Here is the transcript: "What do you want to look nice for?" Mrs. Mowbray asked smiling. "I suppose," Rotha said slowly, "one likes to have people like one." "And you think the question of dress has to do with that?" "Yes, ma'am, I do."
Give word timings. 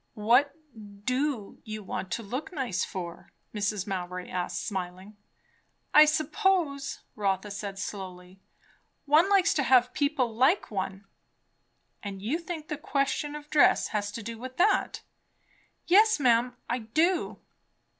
"What 0.15 0.55
do 1.05 1.59
you 1.63 1.83
want 1.83 2.09
to 2.13 2.23
look 2.23 2.51
nice 2.51 2.83
for?" 2.83 3.31
Mrs. 3.53 3.85
Mowbray 3.85 4.27
asked 4.31 4.65
smiling. 4.65 5.15
"I 5.93 6.05
suppose," 6.05 7.01
Rotha 7.15 7.51
said 7.51 7.77
slowly, 7.77 8.39
"one 9.05 9.29
likes 9.29 9.53
to 9.53 9.61
have 9.61 9.93
people 9.93 10.35
like 10.35 10.71
one." 10.71 11.05
"And 12.01 12.19
you 12.19 12.39
think 12.39 12.67
the 12.67 12.77
question 12.79 13.35
of 13.35 13.51
dress 13.51 13.89
has 13.89 14.11
to 14.13 14.23
do 14.23 14.39
with 14.39 14.57
that?" 14.57 15.03
"Yes, 15.85 16.19
ma'am, 16.19 16.57
I 16.67 16.79
do." 16.79 17.37